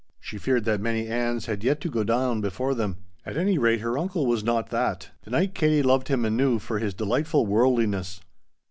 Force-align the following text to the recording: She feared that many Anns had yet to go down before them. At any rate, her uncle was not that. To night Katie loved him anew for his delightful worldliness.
She 0.19 0.39
feared 0.39 0.65
that 0.65 0.81
many 0.81 1.05
Anns 1.05 1.45
had 1.45 1.63
yet 1.63 1.79
to 1.81 1.87
go 1.87 2.03
down 2.03 2.41
before 2.41 2.73
them. 2.73 2.97
At 3.23 3.37
any 3.37 3.59
rate, 3.59 3.81
her 3.81 3.99
uncle 3.99 4.25
was 4.25 4.43
not 4.43 4.71
that. 4.71 5.11
To 5.25 5.29
night 5.29 5.53
Katie 5.53 5.83
loved 5.83 6.07
him 6.07 6.25
anew 6.25 6.57
for 6.57 6.79
his 6.79 6.95
delightful 6.95 7.45
worldliness. 7.45 8.19